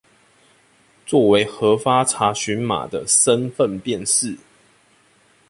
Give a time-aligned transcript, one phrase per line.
[1.05, 4.39] 作為核發查詢碼的身分辨識